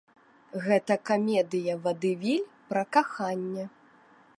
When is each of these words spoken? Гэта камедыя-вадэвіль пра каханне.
Гэта 0.67 0.93
камедыя-вадэвіль 1.11 2.49
пра 2.73 2.83
каханне. 2.99 3.73